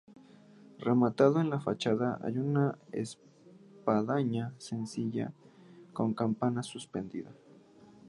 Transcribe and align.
Rematando 0.79 1.43
la 1.43 1.59
fachada 1.59 2.19
hay 2.23 2.39
una 2.39 2.75
espadaña 2.91 4.51
sencilla 4.57 5.31
con 5.93 6.15
campana 6.15 6.63
suspendida. 6.63 7.29